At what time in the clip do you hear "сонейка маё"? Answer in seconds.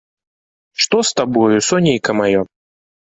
1.69-2.41